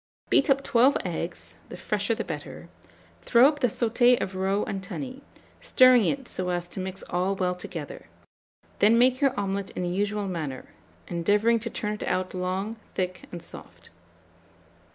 [0.31, 2.69] Beat up 12 eggs (the fresher the better);
[3.21, 5.21] throw up the sauté of roe and tunny,
[5.61, 8.07] stirring it so as to mix all well together;
[8.79, 10.67] then make your omelet in the usual manner,
[11.07, 13.91] endeavouring to turn it out long, thick, and soft.